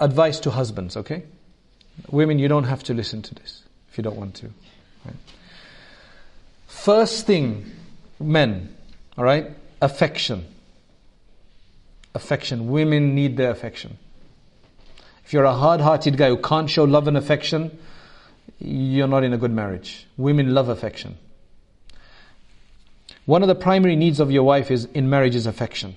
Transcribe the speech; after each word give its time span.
advice 0.00 0.40
to 0.40 0.50
husbands, 0.50 0.96
okay? 0.96 1.24
Women, 2.10 2.38
you 2.38 2.48
don't 2.48 2.64
have 2.64 2.82
to 2.84 2.94
listen 2.94 3.22
to 3.22 3.34
this 3.34 3.62
if 3.90 3.98
you 3.98 4.02
don't 4.02 4.16
want 4.16 4.34
to. 4.36 4.46
Right? 5.04 5.16
First 6.66 7.26
thing, 7.26 7.66
men, 8.20 8.74
all 9.16 9.24
right? 9.24 9.50
Affection. 9.80 10.46
Affection. 12.14 12.68
Women 12.68 13.14
need 13.14 13.36
their 13.36 13.50
affection. 13.50 13.98
If 15.24 15.32
you're 15.32 15.44
a 15.44 15.54
hard 15.54 15.80
hearted 15.80 16.16
guy 16.16 16.28
who 16.28 16.36
can't 16.36 16.70
show 16.70 16.84
love 16.84 17.08
and 17.08 17.16
affection, 17.16 17.76
you're 18.58 19.08
not 19.08 19.24
in 19.24 19.32
a 19.32 19.38
good 19.38 19.50
marriage. 19.50 20.06
Women 20.16 20.54
love 20.54 20.68
affection. 20.68 21.18
One 23.24 23.42
of 23.42 23.48
the 23.48 23.56
primary 23.56 23.96
needs 23.96 24.20
of 24.20 24.30
your 24.30 24.44
wife 24.44 24.70
is 24.70 24.84
in 24.86 25.10
marriage 25.10 25.34
is 25.34 25.46
affection. 25.46 25.96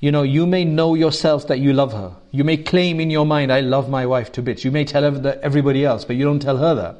You 0.00 0.12
know, 0.12 0.22
you 0.22 0.46
may 0.46 0.64
know 0.64 0.94
yourself 0.94 1.48
that 1.48 1.58
you 1.58 1.72
love 1.72 1.92
her. 1.92 2.14
You 2.30 2.44
may 2.44 2.56
claim 2.56 3.00
in 3.00 3.10
your 3.10 3.26
mind, 3.26 3.52
I 3.52 3.60
love 3.60 3.90
my 3.90 4.06
wife 4.06 4.30
to 4.32 4.42
bits. 4.42 4.64
You 4.64 4.70
may 4.70 4.84
tell 4.84 5.04
everybody 5.04 5.84
else, 5.84 6.04
but 6.04 6.14
you 6.16 6.24
don't 6.24 6.40
tell 6.40 6.56
her 6.56 6.74
that. 6.76 6.96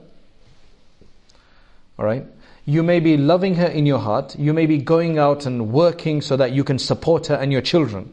Alright? 1.98 2.27
You 2.65 2.83
may 2.83 3.01
be 3.01 3.16
loving 3.16 3.55
her 3.55 3.66
in 3.66 3.87
your 3.87 4.01
heart. 4.01 4.37
You 4.37 4.53
may 4.53 4.66
be 4.66 4.79
going 4.79 5.19
out 5.19 5.47
and 5.47 5.73
working 5.73 6.20
so 6.20 6.37
that 6.37 6.53
you 6.53 6.65
can 6.65 6.79
support 6.79 7.29
her 7.29 7.37
and 7.37 7.53
your 7.53 7.62
children. 7.62 8.12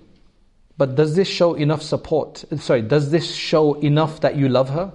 But 0.77 0.95
does 0.95 1.15
this 1.15 1.27
show 1.27 1.55
enough 1.55 1.81
support? 1.81 2.45
Sorry, 2.57 2.81
does 2.81 3.09
this 3.09 3.33
show 3.33 3.73
enough 3.75 4.21
that 4.21 4.35
you 4.35 4.49
love 4.49 4.69
her? 4.69 4.93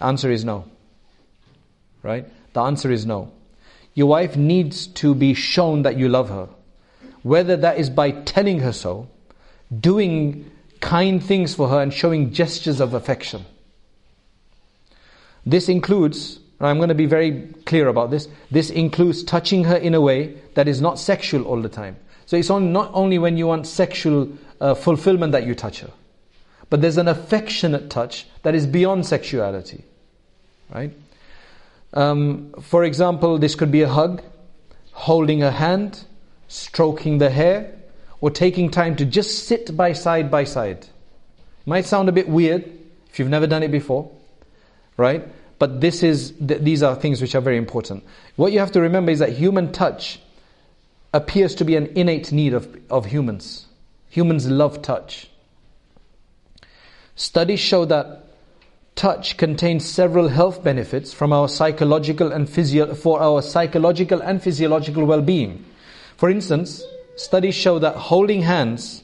Answer 0.00 0.30
is 0.30 0.44
no. 0.44 0.66
Right? 2.02 2.26
The 2.52 2.60
answer 2.60 2.90
is 2.90 3.06
no. 3.06 3.32
Your 3.94 4.08
wife 4.08 4.36
needs 4.36 4.88
to 4.88 5.14
be 5.14 5.32
shown 5.32 5.82
that 5.82 5.96
you 5.96 6.08
love 6.08 6.28
her. 6.28 6.48
Whether 7.22 7.56
that 7.56 7.78
is 7.78 7.88
by 7.88 8.10
telling 8.10 8.60
her 8.60 8.72
so, 8.72 9.08
doing 9.80 10.50
kind 10.80 11.22
things 11.22 11.54
for 11.54 11.68
her, 11.68 11.80
and 11.80 11.92
showing 11.94 12.32
gestures 12.32 12.80
of 12.80 12.92
affection. 12.92 13.44
This 15.46 15.68
includes, 15.68 16.40
and 16.58 16.68
I'm 16.68 16.76
going 16.76 16.88
to 16.88 16.94
be 16.94 17.06
very 17.06 17.48
clear 17.66 17.88
about 17.88 18.10
this, 18.10 18.28
this 18.50 18.70
includes 18.70 19.22
touching 19.22 19.64
her 19.64 19.76
in 19.76 19.94
a 19.94 20.00
way 20.00 20.34
that 20.54 20.68
is 20.68 20.80
not 20.80 20.98
sexual 20.98 21.44
all 21.44 21.60
the 21.60 21.68
time. 21.68 21.96
So 22.26 22.36
it's 22.36 22.50
on, 22.50 22.72
not 22.72 22.90
only 22.94 23.18
when 23.18 23.36
you 23.36 23.46
want 23.46 23.66
sexual 23.66 24.28
uh, 24.60 24.74
fulfillment 24.74 25.32
that 25.32 25.46
you 25.46 25.54
touch 25.54 25.80
her, 25.80 25.90
but 26.70 26.80
there's 26.80 26.98
an 26.98 27.08
affectionate 27.08 27.90
touch 27.90 28.26
that 28.42 28.54
is 28.54 28.66
beyond 28.66 29.06
sexuality. 29.06 29.84
Right? 30.74 30.92
Um, 31.92 32.54
for 32.60 32.84
example, 32.84 33.38
this 33.38 33.54
could 33.54 33.70
be 33.70 33.82
a 33.82 33.88
hug, 33.88 34.22
holding 34.92 35.42
a 35.42 35.50
hand, 35.50 36.04
stroking 36.48 37.18
the 37.18 37.30
hair, 37.30 37.74
or 38.22 38.30
taking 38.30 38.70
time 38.70 38.96
to 38.96 39.04
just 39.04 39.46
sit 39.46 39.76
by 39.76 39.92
side 39.92 40.30
by 40.30 40.44
side. 40.44 40.86
Might 41.66 41.84
sound 41.84 42.08
a 42.08 42.12
bit 42.12 42.28
weird 42.28 42.64
if 43.10 43.18
you've 43.18 43.28
never 43.28 43.48
done 43.48 43.64
it 43.64 43.70
before, 43.70 44.10
right? 44.96 45.28
But 45.58 45.80
this 45.80 46.02
is 46.02 46.32
th- 46.38 46.62
these 46.62 46.82
are 46.82 46.94
things 46.94 47.20
which 47.20 47.34
are 47.34 47.40
very 47.40 47.58
important. 47.58 48.04
What 48.36 48.52
you 48.52 48.60
have 48.60 48.72
to 48.72 48.80
remember 48.80 49.10
is 49.10 49.18
that 49.18 49.32
human 49.32 49.72
touch 49.72 50.20
appears 51.12 51.56
to 51.56 51.64
be 51.64 51.74
an 51.74 51.88
innate 51.96 52.32
need 52.32 52.54
of, 52.54 52.74
of 52.88 53.06
humans. 53.06 53.66
Humans 54.10 54.48
love 54.48 54.82
touch. 54.82 55.28
Studies 57.16 57.60
show 57.60 57.84
that 57.86 58.24
touch 58.94 59.36
contains 59.36 59.84
several 59.84 60.28
health 60.28 60.62
benefits 60.62 61.12
from 61.12 61.32
our 61.32 61.48
psychological 61.48 62.30
and 62.30 62.48
physio- 62.48 62.94
for 62.94 63.20
our 63.20 63.42
psychological 63.42 64.20
and 64.20 64.40
physiological 64.40 65.04
well-being. 65.04 65.64
For 66.16 66.30
instance, 66.30 66.84
studies 67.16 67.54
show 67.54 67.78
that 67.78 67.96
holding 67.96 68.42
hands 68.42 69.02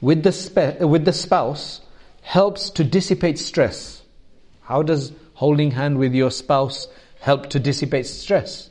with 0.00 0.22
the, 0.22 0.32
spe- 0.32 0.80
with 0.80 1.04
the 1.04 1.12
spouse 1.12 1.80
helps 2.22 2.70
to 2.70 2.84
dissipate 2.84 3.38
stress. 3.38 4.02
How 4.62 4.82
does 4.82 5.12
holding 5.34 5.70
hand 5.70 5.98
with 5.98 6.14
your 6.14 6.30
spouse 6.30 6.88
help 7.20 7.50
to 7.50 7.60
dissipate 7.60 8.06
stress? 8.06 8.70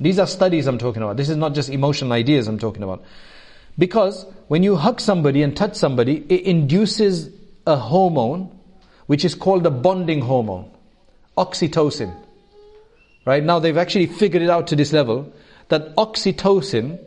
These 0.00 0.18
are 0.18 0.26
studies 0.26 0.66
I'm 0.66 0.78
talking 0.78 1.02
about. 1.02 1.16
This 1.16 1.28
is 1.28 1.36
not 1.36 1.54
just 1.54 1.68
emotional 1.68 2.12
ideas 2.12 2.48
I'm 2.48 2.58
talking 2.58 2.82
about. 2.82 3.04
Because 3.78 4.26
when 4.48 4.62
you 4.62 4.76
hug 4.76 5.00
somebody 5.00 5.42
and 5.42 5.56
touch 5.56 5.74
somebody, 5.76 6.24
it 6.28 6.42
induces 6.42 7.30
a 7.66 7.76
hormone 7.76 8.50
which 9.06 9.24
is 9.24 9.34
called 9.34 9.62
the 9.62 9.70
bonding 9.70 10.20
hormone, 10.20 10.70
oxytocin. 11.36 12.14
Right 13.26 13.42
now, 13.42 13.58
they've 13.58 13.76
actually 13.76 14.06
figured 14.06 14.42
it 14.42 14.50
out 14.50 14.68
to 14.68 14.76
this 14.76 14.92
level 14.92 15.32
that 15.68 15.94
oxytocin 15.96 16.98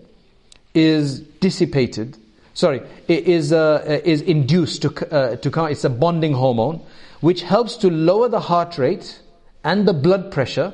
is 0.77 1.19
dissipated. 1.19 2.17
Sorry, 2.53 2.81
it 3.07 3.27
is 3.27 3.51
uh, 3.53 4.01
is 4.03 4.21
induced 4.21 4.81
to 4.83 5.13
uh, 5.13 5.35
to 5.38 5.65
it's 5.65 5.83
a 5.83 5.89
bonding 5.89 6.33
hormone 6.33 6.81
which 7.21 7.41
helps 7.41 7.77
to 7.77 7.89
lower 7.89 8.29
the 8.29 8.39
heart 8.39 8.77
rate 8.77 9.21
and 9.63 9.88
the 9.88 9.93
blood 9.93 10.31
pressure, 10.31 10.73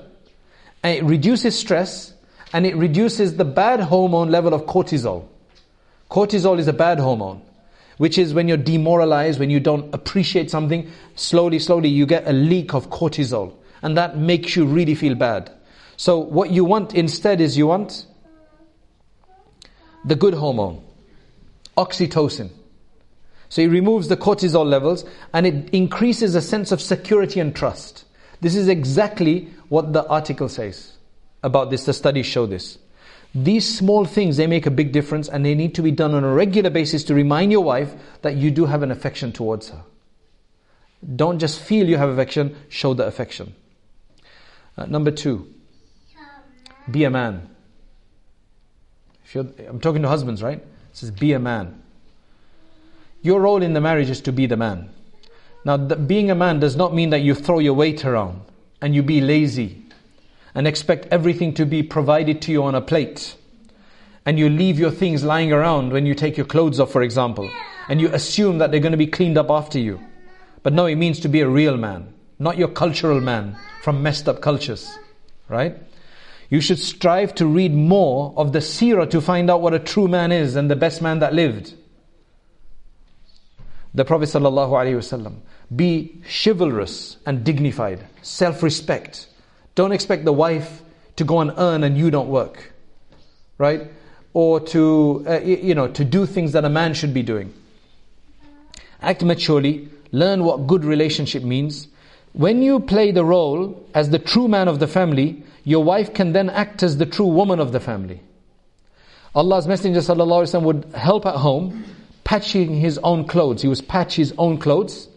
and 0.84 0.98
it 0.98 1.04
reduces 1.04 1.58
stress 1.58 2.14
and 2.52 2.66
it 2.66 2.76
reduces 2.76 3.38
the 3.38 3.46
bad 3.46 3.80
hormone 3.80 4.30
level 4.30 4.54
of 4.54 4.66
cortisol. 4.66 5.26
Cortisol 6.12 6.60
is 6.60 6.68
a 6.68 6.74
bad 6.74 7.00
hormone 7.00 7.42
which 7.98 8.18
is 8.18 8.34
when 8.34 8.48
you're 8.48 8.58
demoralized, 8.58 9.40
when 9.40 9.50
you 9.50 9.60
don't 9.60 9.94
appreciate 9.94 10.50
something, 10.50 10.90
slowly, 11.16 11.60
slowly 11.60 11.90
you 11.90 12.06
get 12.06 12.28
a 12.28 12.34
leak 12.34 12.74
of 12.74 12.90
cortisol. 12.90 13.54
And 13.82 13.98
that 13.98 14.18
makes 14.18 14.56
you 14.56 14.66
really 14.66 14.96
feel 14.96 15.16
bad. 15.16 15.52
So 15.98 16.18
what 16.18 16.50
you 16.50 16.66
want 16.66 16.96
instead 16.96 17.42
is 17.42 17.58
you 17.58 17.68
want 17.68 18.06
the 20.06 20.16
good 20.16 20.34
hormone, 20.34 20.84
oxytocin. 21.78 22.50
So 23.50 23.62
it 23.62 23.68
removes 23.68 24.08
the 24.08 24.18
cortisol 24.18 24.66
levels 24.66 25.06
and 25.32 25.46
it 25.46 25.70
increases 25.70 26.34
a 26.36 26.42
sense 26.42 26.72
of 26.72 26.82
security 26.82 27.40
and 27.40 27.56
trust. 27.56 28.06
This 28.42 28.56
is 28.56 28.68
exactly 28.68 29.50
what 29.70 29.94
the 29.94 30.06
article 30.08 30.50
says 30.50 30.98
about 31.44 31.70
this. 31.70 31.86
The 31.86 31.94
studies 31.94 32.26
show 32.26 32.46
this. 32.46 32.78
These 33.36 33.78
small 33.78 34.06
things, 34.06 34.38
they 34.38 34.48
make 34.48 34.66
a 34.66 34.72
big 34.72 34.92
difference 34.92 35.28
and 35.28 35.46
they 35.46 35.56
need 35.56 35.76
to 35.76 35.82
be 35.82 35.92
done 35.92 36.14
on 36.14 36.24
a 36.24 36.34
regular 36.34 36.70
basis 36.70 37.04
to 37.06 37.16
remind 37.16 37.52
your 37.52 37.64
wife 37.64 37.94
that 38.22 38.36
you 38.36 38.52
do 38.52 38.66
have 38.66 38.84
an 38.84 38.92
affection 38.92 39.32
towards 39.32 39.70
her. 39.70 39.84
Don't 41.16 41.40
just 41.40 41.60
feel 41.60 41.88
you 41.88 41.98
have 41.98 42.10
affection, 42.10 42.56
show 42.70 42.94
the 42.94 43.06
affection. 43.06 43.56
Uh, 44.78 44.86
number 44.86 45.12
two, 45.12 45.54
be 46.90 47.04
a 47.04 47.10
man. 47.10 47.50
I'm 49.42 49.80
talking 49.80 50.02
to 50.02 50.08
husbands, 50.08 50.44
right? 50.44 50.58
It 50.58 50.68
says, 50.92 51.12
be 51.12 51.34
a 51.34 51.40
man. 51.40 51.82
Your 53.22 53.42
role 53.42 53.62
in 53.62 53.74
the 53.74 53.82
marriage 53.82 54.10
is 54.10 54.22
to 54.22 54.32
be 54.32 54.46
the 54.46 54.58
man. 54.58 54.90
Now, 55.66 55.78
the, 55.78 55.96
being 55.96 56.30
a 56.30 56.36
man 56.36 56.60
does 56.60 56.76
not 56.76 56.94
mean 56.94 57.10
that 57.12 57.22
you 57.22 57.34
throw 57.34 57.60
your 57.60 57.74
weight 57.74 58.04
around 58.04 58.42
and 58.82 58.94
you 58.94 59.02
be 59.02 59.22
lazy 59.22 59.82
and 60.54 60.68
expect 60.68 61.08
everything 61.10 61.54
to 61.56 61.66
be 61.66 61.82
provided 61.82 62.42
to 62.44 62.52
you 62.52 62.64
on 62.64 62.76
a 62.76 62.82
plate. 62.82 63.36
And 64.26 64.38
you 64.38 64.50
leave 64.50 64.78
your 64.78 64.92
things 64.92 65.24
lying 65.24 65.52
around 65.52 65.92
when 65.92 66.06
you 66.06 66.16
take 66.16 66.38
your 66.38 66.46
clothes 66.46 66.80
off, 66.80 66.92
for 66.92 67.02
example, 67.02 67.50
and 67.90 68.00
you 68.00 68.10
assume 68.10 68.58
that 68.60 68.72
they're 68.72 68.80
going 68.80 68.92
to 68.92 68.98
be 68.98 69.08
cleaned 69.08 69.38
up 69.38 69.50
after 69.50 69.80
you. 69.80 70.00
But 70.62 70.74
no, 70.74 70.86
it 70.86 70.96
means 70.96 71.20
to 71.22 71.28
be 71.30 71.42
a 71.42 71.48
real 71.48 71.76
man, 71.76 72.14
not 72.40 72.58
your 72.58 72.70
cultural 72.70 73.20
man 73.20 73.58
from 73.82 74.04
messed 74.04 74.30
up 74.30 74.42
cultures, 74.42 74.98
right? 75.50 75.78
You 76.54 76.62
should 76.62 76.78
strive 76.78 77.34
to 77.36 77.48
read 77.48 77.74
more 77.74 78.32
of 78.38 78.54
the 78.54 78.60
seerah 78.60 79.10
to 79.10 79.22
find 79.22 79.50
out 79.50 79.64
what 79.64 79.74
a 79.74 79.80
true 79.80 80.08
man 80.08 80.32
is 80.32 80.56
and 80.56 80.70
the 80.70 80.76
best 80.76 81.02
man 81.02 81.18
that 81.18 81.34
lived. 81.34 81.74
The 83.96 84.06
Prophet 84.06 84.30
ﷺ, 84.30 85.36
be 85.76 86.22
chivalrous 86.44 87.18
and 87.26 87.44
dignified, 87.44 88.06
self-respect, 88.22 89.30
don't 89.74 89.94
expect 89.94 90.26
the 90.26 90.34
wife 90.34 90.84
to 91.16 91.24
go 91.24 91.40
and 91.40 91.52
earn 91.58 91.84
and 91.84 91.98
you 91.98 92.12
don't 92.12 92.30
work, 92.30 92.72
right? 93.58 93.92
Or 94.36 94.60
to, 94.60 95.26
uh, 95.28 95.40
you 95.40 95.74
know, 95.74 95.88
to 95.88 96.06
do 96.06 96.28
things 96.28 96.52
that 96.52 96.66
a 96.66 96.70
man 96.70 96.94
should 96.94 97.16
be 97.16 97.24
doing. 97.24 97.52
Act 99.02 99.24
maturely, 99.24 99.90
learn 100.12 100.44
what 100.44 100.68
good 100.68 100.86
relationship 100.86 101.42
means. 101.42 101.88
When 102.34 102.64
you 102.64 102.80
play 102.80 103.12
the 103.12 103.24
role 103.24 103.88
as 103.94 104.10
the 104.10 104.18
true 104.18 104.48
man 104.48 104.68
of 104.68 104.80
the 104.80 104.88
family, 104.88 105.44
your 105.64 105.84
wife 105.84 106.14
can 106.16 106.34
then 106.34 106.50
act 106.50 106.82
as 106.82 106.98
the 106.98 107.06
true 107.06 107.28
woman 107.28 107.60
of 107.60 107.72
the 107.72 107.80
family. 107.80 108.22
Allah's 109.36 109.68
Messenger 109.68 110.00
ﷺ 110.00 110.64
would 110.64 110.86
help 110.96 111.26
at 111.28 111.36
home, 111.36 111.86
patching 112.24 112.76
his 112.76 112.98
own 113.00 113.26
clothes. 113.28 113.62
He 113.62 113.68
was 113.68 113.82
patch 113.82 114.16
his 114.16 114.34
own 114.38 114.58
clothes, 114.58 115.08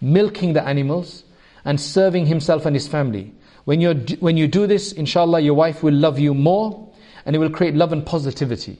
milking 0.00 0.54
the 0.54 0.66
animals, 0.66 1.24
and 1.64 1.78
serving 1.78 2.26
himself 2.26 2.64
and 2.64 2.74
his 2.74 2.88
family. 2.88 3.32
When, 3.64 3.80
you 3.80 3.94
when 4.20 4.36
you 4.38 4.48
do 4.48 4.66
this, 4.66 4.92
inshallah, 4.92 5.40
your 5.40 5.54
wife 5.54 5.82
will 5.82 5.94
love 5.94 6.18
you 6.18 6.34
more 6.34 6.88
and 7.24 7.36
it 7.36 7.38
will 7.38 7.50
create 7.50 7.74
love 7.74 7.92
and 7.92 8.04
positivity. 8.04 8.78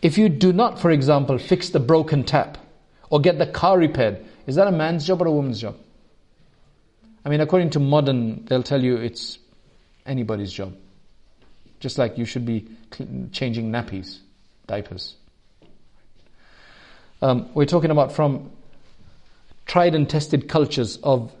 If 0.00 0.16
you 0.16 0.28
do 0.28 0.52
not, 0.52 0.80
for 0.80 0.90
example, 0.90 1.38
fix 1.38 1.70
the 1.70 1.80
broken 1.80 2.22
tap 2.22 2.56
or 3.10 3.20
get 3.20 3.38
the 3.38 3.46
car 3.46 3.78
repaired, 3.78 4.24
is 4.46 4.54
that 4.56 4.68
a 4.68 4.72
man's 4.72 5.06
job 5.06 5.20
or 5.22 5.26
a 5.26 5.32
woman's 5.32 5.60
job? 5.60 5.76
I 7.24 7.28
mean, 7.28 7.40
according 7.40 7.70
to 7.70 7.80
modern, 7.80 8.44
they'll 8.46 8.62
tell 8.62 8.82
you 8.82 8.96
it's 8.96 9.38
anybody's 10.06 10.52
job. 10.52 10.74
Just 11.80 11.98
like 11.98 12.18
you 12.18 12.24
should 12.24 12.46
be 12.46 12.68
changing 13.32 13.70
nappies, 13.70 14.18
diapers. 14.66 15.16
Um, 17.20 17.50
we're 17.54 17.66
talking 17.66 17.90
about 17.90 18.12
from 18.12 18.50
tried 19.66 19.94
and 19.94 20.08
tested 20.08 20.48
cultures 20.48 20.98
of 21.02 21.32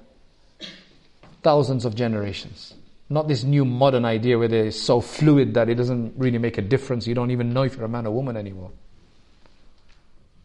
thousands 1.42 1.84
of 1.84 1.94
generations. 1.94 2.74
Not 3.08 3.28
this 3.28 3.44
new 3.44 3.64
modern 3.64 4.04
idea 4.04 4.38
where 4.38 4.48
they're 4.48 4.70
so 4.70 5.00
fluid 5.00 5.54
that 5.54 5.68
it 5.68 5.74
doesn't 5.74 6.14
really 6.16 6.38
make 6.38 6.56
a 6.56 6.62
difference. 6.62 7.06
You 7.06 7.14
don't 7.14 7.32
even 7.32 7.52
know 7.52 7.62
if 7.62 7.76
you're 7.76 7.84
a 7.84 7.88
man 7.88 8.06
or 8.06 8.14
woman 8.14 8.36
anymore. 8.36 8.70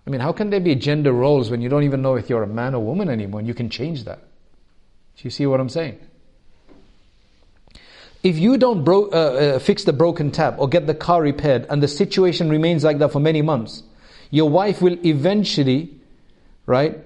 I 0.05 0.09
mean, 0.09 0.21
how 0.21 0.31
can 0.31 0.49
there 0.49 0.59
be 0.59 0.73
gender 0.75 1.11
roles 1.11 1.51
when 1.51 1.61
you 1.61 1.69
don't 1.69 1.83
even 1.83 2.01
know 2.01 2.15
if 2.15 2.29
you're 2.29 2.43
a 2.43 2.47
man 2.47 2.73
or 2.73 2.83
woman 2.83 3.09
anymore 3.09 3.39
and 3.39 3.47
you 3.47 3.53
can 3.53 3.69
change 3.69 4.05
that? 4.05 4.19
Do 5.17 5.23
you 5.23 5.31
see 5.31 5.45
what 5.47 5.59
I'm 5.59 5.69
saying? 5.69 5.99
If 8.23 8.37
you 8.37 8.57
don't 8.57 8.83
bro- 8.83 9.09
uh, 9.09 9.55
uh, 9.55 9.59
fix 9.59 9.83
the 9.83 9.93
broken 9.93 10.31
tap 10.31 10.55
or 10.57 10.67
get 10.67 10.85
the 10.85 10.93
car 10.93 11.21
repaired 11.21 11.65
and 11.69 11.81
the 11.81 11.87
situation 11.87 12.49
remains 12.49 12.83
like 12.83 12.99
that 12.99 13.11
for 13.11 13.19
many 13.19 13.41
months, 13.41 13.83
your 14.31 14.49
wife 14.49 14.81
will 14.81 14.97
eventually, 15.05 15.95
right, 16.65 16.97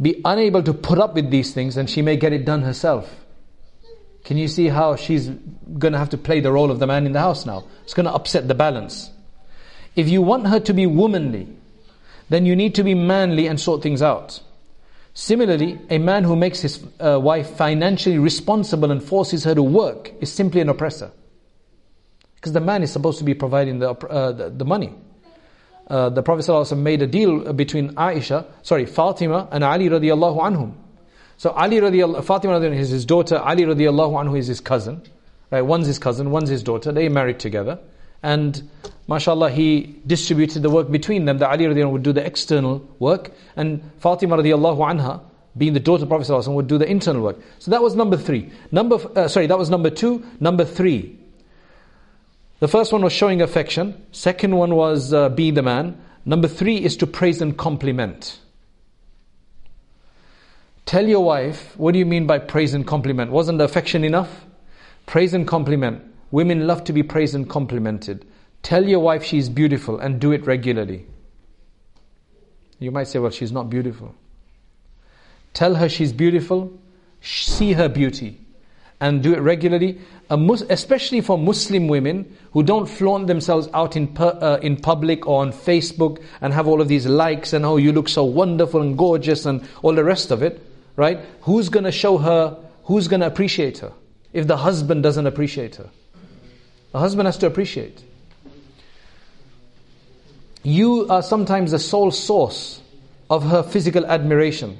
be 0.00 0.20
unable 0.24 0.62
to 0.62 0.72
put 0.72 0.98
up 0.98 1.14
with 1.14 1.30
these 1.30 1.52
things 1.52 1.76
and 1.76 1.88
she 1.88 2.02
may 2.02 2.16
get 2.16 2.32
it 2.32 2.44
done 2.44 2.62
herself. 2.62 3.24
Can 4.24 4.36
you 4.36 4.48
see 4.48 4.68
how 4.68 4.96
she's 4.96 5.28
going 5.28 5.92
to 5.92 5.98
have 5.98 6.10
to 6.10 6.18
play 6.18 6.40
the 6.40 6.52
role 6.52 6.70
of 6.70 6.78
the 6.78 6.86
man 6.86 7.06
in 7.06 7.12
the 7.12 7.20
house 7.20 7.46
now? 7.46 7.64
It's 7.84 7.94
going 7.94 8.06
to 8.06 8.12
upset 8.12 8.48
the 8.48 8.54
balance. 8.54 9.10
If 9.96 10.08
you 10.08 10.22
want 10.22 10.46
her 10.48 10.60
to 10.60 10.74
be 10.74 10.86
womanly, 10.86 11.48
then 12.28 12.46
you 12.46 12.54
need 12.54 12.74
to 12.76 12.84
be 12.84 12.94
manly 12.94 13.46
and 13.46 13.58
sort 13.58 13.82
things 13.82 14.02
out. 14.02 14.40
Similarly, 15.18 15.80
a 15.90 15.98
man 15.98 16.22
who 16.22 16.36
makes 16.36 16.60
his 16.60 16.80
uh, 17.00 17.18
wife 17.20 17.50
financially 17.56 18.18
responsible 18.18 18.92
and 18.92 19.02
forces 19.02 19.42
her 19.42 19.52
to 19.52 19.64
work 19.64 20.12
is 20.20 20.32
simply 20.32 20.60
an 20.60 20.68
oppressor. 20.68 21.10
Because 22.36 22.52
the 22.52 22.60
man 22.60 22.84
is 22.84 22.92
supposed 22.92 23.18
to 23.18 23.24
be 23.24 23.34
providing 23.34 23.80
the, 23.80 23.90
uh, 23.90 24.30
the, 24.30 24.50
the, 24.50 24.64
money. 24.64 24.94
Uh, 25.88 26.10
the 26.10 26.22
Prophet 26.22 26.44
ﷺ 26.46 26.78
made 26.78 27.02
a 27.02 27.08
deal 27.08 27.52
between 27.52 27.96
Aisha, 27.96 28.46
sorry, 28.62 28.86
Fatima 28.86 29.48
and 29.50 29.64
Ali 29.64 29.88
radiallahu 29.88 30.38
anhum. 30.38 30.74
So 31.36 31.50
Ali 31.50 31.78
radiallahu, 31.78 32.22
Fatima 32.22 32.52
radiallahu 32.52 32.78
is 32.78 32.90
his 32.90 33.04
daughter, 33.04 33.38
Ali 33.38 33.64
radiallahu 33.64 34.12
anhu 34.24 34.38
is 34.38 34.46
his 34.46 34.60
cousin. 34.60 35.02
Right, 35.50 35.62
one's 35.62 35.88
his 35.88 35.98
cousin, 35.98 36.30
one's 36.30 36.48
his 36.48 36.62
daughter. 36.62 36.92
They 36.92 37.08
married 37.08 37.40
together. 37.40 37.80
And 38.22 38.68
mashallah, 39.06 39.50
he 39.50 40.00
distributed 40.06 40.62
the 40.62 40.70
work 40.70 40.90
between 40.90 41.24
them. 41.24 41.38
The 41.38 41.48
Ali 41.48 41.66
radiallahu 41.66 41.92
would 41.92 42.02
do 42.02 42.12
the 42.12 42.24
external 42.24 42.86
work, 42.98 43.32
and 43.56 43.82
Fatima 43.98 44.36
radiallahu 44.36 44.78
anha, 44.78 45.20
being 45.56 45.72
the 45.72 45.80
daughter 45.80 46.04
of 46.04 46.08
Prophet 46.08 46.50
would 46.50 46.66
do 46.66 46.78
the 46.78 46.88
internal 46.88 47.22
work. 47.22 47.38
So 47.58 47.70
that 47.70 47.82
was 47.82 47.94
number 47.94 48.16
three. 48.16 48.50
Number, 48.70 48.98
uh, 49.16 49.28
sorry, 49.28 49.46
that 49.46 49.58
was 49.58 49.70
number 49.70 49.90
two. 49.90 50.24
Number 50.40 50.64
three. 50.64 51.18
The 52.60 52.68
first 52.68 52.92
one 52.92 53.02
was 53.02 53.12
showing 53.12 53.40
affection. 53.40 54.04
Second 54.12 54.56
one 54.56 54.74
was 54.74 55.12
uh, 55.12 55.28
be 55.28 55.50
the 55.50 55.62
man. 55.62 56.00
Number 56.24 56.48
three 56.48 56.76
is 56.76 56.96
to 56.98 57.06
praise 57.06 57.40
and 57.40 57.56
compliment. 57.56 58.38
Tell 60.84 61.06
your 61.06 61.24
wife, 61.24 61.76
what 61.76 61.92
do 61.92 61.98
you 61.98 62.06
mean 62.06 62.26
by 62.26 62.38
praise 62.38 62.74
and 62.74 62.86
compliment? 62.86 63.30
Wasn't 63.30 63.60
affection 63.60 64.04
enough? 64.04 64.46
Praise 65.06 65.34
and 65.34 65.46
compliment. 65.46 66.02
Women 66.30 66.66
love 66.66 66.84
to 66.84 66.92
be 66.92 67.02
praised 67.02 67.34
and 67.34 67.48
complimented. 67.48 68.24
Tell 68.62 68.86
your 68.86 69.00
wife 69.00 69.24
she's 69.24 69.48
beautiful 69.48 69.98
and 69.98 70.20
do 70.20 70.32
it 70.32 70.46
regularly. 70.46 71.06
You 72.78 72.90
might 72.90 73.08
say, 73.08 73.18
well, 73.18 73.30
she's 73.30 73.52
not 73.52 73.70
beautiful. 73.70 74.14
Tell 75.54 75.74
her 75.74 75.88
she's 75.88 76.12
beautiful, 76.12 76.78
see 77.20 77.72
her 77.72 77.88
beauty, 77.88 78.38
and 79.00 79.22
do 79.22 79.32
it 79.32 79.40
regularly, 79.40 79.98
especially 80.30 81.20
for 81.20 81.38
Muslim 81.38 81.88
women 81.88 82.36
who 82.52 82.62
don't 82.62 82.86
flaunt 82.86 83.26
themselves 83.26 83.68
out 83.72 83.96
in, 83.96 84.14
uh, 84.18 84.58
in 84.62 84.76
public 84.76 85.26
or 85.26 85.40
on 85.40 85.52
Facebook 85.52 86.22
and 86.40 86.52
have 86.52 86.68
all 86.68 86.80
of 86.80 86.88
these 86.88 87.06
likes 87.06 87.52
and, 87.52 87.64
oh, 87.64 87.76
you 87.76 87.92
look 87.92 88.08
so 88.08 88.24
wonderful 88.24 88.82
and 88.82 88.98
gorgeous 88.98 89.46
and 89.46 89.66
all 89.82 89.94
the 89.94 90.04
rest 90.04 90.30
of 90.30 90.42
it, 90.42 90.60
right? 90.96 91.20
Who's 91.42 91.68
going 91.68 91.84
to 91.84 91.92
show 91.92 92.18
her, 92.18 92.58
who's 92.84 93.08
going 93.08 93.20
to 93.20 93.26
appreciate 93.26 93.78
her 93.78 93.92
if 94.32 94.46
the 94.46 94.56
husband 94.56 95.02
doesn't 95.02 95.26
appreciate 95.26 95.76
her? 95.76 95.88
The 96.92 96.98
husband 96.98 97.26
has 97.26 97.38
to 97.38 97.46
appreciate. 97.46 98.02
You 100.62 101.06
are 101.08 101.22
sometimes 101.22 101.70
the 101.70 101.78
sole 101.78 102.10
source 102.10 102.80
of 103.30 103.44
her 103.44 103.62
physical 103.62 104.06
admiration. 104.06 104.78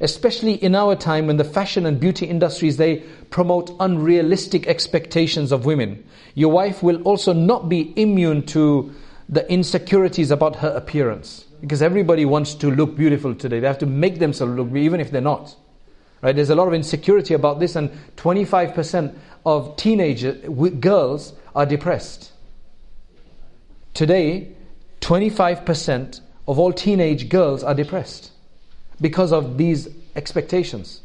Especially 0.00 0.54
in 0.54 0.74
our 0.74 0.96
time 0.96 1.28
when 1.28 1.36
the 1.36 1.44
fashion 1.44 1.86
and 1.86 2.00
beauty 2.00 2.26
industries, 2.26 2.76
they 2.76 2.96
promote 3.30 3.74
unrealistic 3.78 4.66
expectations 4.66 5.52
of 5.52 5.64
women. 5.64 6.04
Your 6.34 6.50
wife 6.50 6.82
will 6.82 7.00
also 7.02 7.32
not 7.32 7.68
be 7.68 7.92
immune 7.96 8.44
to 8.46 8.92
the 9.28 9.50
insecurities 9.50 10.30
about 10.30 10.56
her 10.56 10.70
appearance. 10.70 11.44
Because 11.60 11.80
everybody 11.80 12.24
wants 12.24 12.54
to 12.56 12.70
look 12.70 12.96
beautiful 12.96 13.34
today. 13.34 13.60
They 13.60 13.66
have 13.66 13.78
to 13.78 13.86
make 13.86 14.18
themselves 14.18 14.54
look, 14.54 14.74
even 14.74 15.00
if 15.00 15.10
they're 15.10 15.20
not. 15.20 15.54
Right? 16.24 16.34
There's 16.34 16.48
a 16.48 16.54
lot 16.54 16.68
of 16.68 16.72
insecurity 16.72 17.34
about 17.34 17.60
this, 17.60 17.76
and 17.76 17.90
25% 18.16 19.14
of 19.44 19.76
teenage 19.76 20.24
girls 20.80 21.34
are 21.54 21.66
depressed. 21.66 22.32
Today, 23.92 24.48
25% 25.02 26.22
of 26.48 26.58
all 26.58 26.72
teenage 26.72 27.28
girls 27.28 27.62
are 27.62 27.74
depressed 27.74 28.30
because 29.02 29.32
of 29.34 29.58
these 29.58 29.86
expectations. 30.16 31.02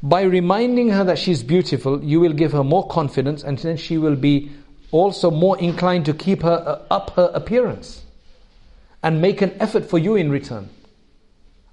By 0.00 0.22
reminding 0.22 0.90
her 0.90 1.02
that 1.02 1.18
she's 1.18 1.42
beautiful, 1.42 2.02
you 2.04 2.20
will 2.20 2.34
give 2.34 2.52
her 2.52 2.62
more 2.62 2.86
confidence 2.86 3.42
and 3.42 3.58
then 3.58 3.76
she 3.76 3.98
will 3.98 4.16
be 4.16 4.52
also 4.92 5.28
more 5.28 5.58
inclined 5.58 6.04
to 6.06 6.14
keep 6.14 6.42
her 6.42 6.62
uh, 6.90 6.94
up 6.94 7.10
her 7.16 7.32
appearance 7.34 8.04
and 9.02 9.20
make 9.20 9.42
an 9.42 9.56
effort 9.58 9.90
for 9.90 9.98
you 9.98 10.14
in 10.14 10.30
return. 10.30 10.68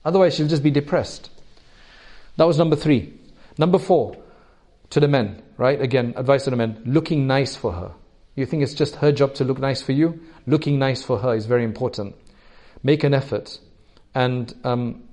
Otherwise, 0.03 0.33
she'll 0.33 0.47
just 0.47 0.63
be 0.63 0.71
depressed. 0.71 1.29
That 2.41 2.47
was 2.47 2.57
number 2.57 2.75
three. 2.75 3.13
Number 3.59 3.77
four, 3.77 4.17
to 4.89 4.99
the 4.99 5.07
men, 5.07 5.43
right? 5.57 5.79
Again, 5.79 6.15
advice 6.17 6.45
to 6.45 6.49
the 6.49 6.55
men, 6.55 6.81
looking 6.87 7.27
nice 7.27 7.55
for 7.55 7.71
her. 7.71 7.91
You 8.33 8.47
think 8.47 8.63
it's 8.63 8.73
just 8.73 8.95
her 8.95 9.11
job 9.11 9.35
to 9.35 9.43
look 9.43 9.59
nice 9.59 9.83
for 9.83 9.91
you? 9.91 10.19
Looking 10.47 10.79
nice 10.79 11.03
for 11.03 11.19
her 11.19 11.35
is 11.35 11.45
very 11.45 11.63
important. 11.63 12.15
Make 12.81 13.03
an 13.03 13.13
effort. 13.13 13.59
And 14.15 14.51
um, 14.63 15.03